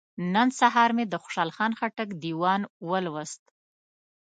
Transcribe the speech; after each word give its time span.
نن 0.33 0.47
سهار 0.59 0.89
مې 0.97 1.03
د 1.07 1.13
خوشحال 1.23 1.49
خان 1.55 1.71
خټک 1.79 2.09
دیوان 2.23 2.61
ولوست. 2.89 3.43